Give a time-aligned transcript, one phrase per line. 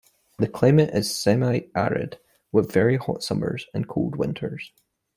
[0.39, 2.17] The climate is semi-arid,
[2.51, 4.71] with very hot summers and cold winters.